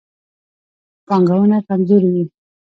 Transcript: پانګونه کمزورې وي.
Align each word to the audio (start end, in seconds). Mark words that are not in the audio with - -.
پانګونه 1.07 1.57
کمزورې 1.67 2.09
وي. 2.13 2.25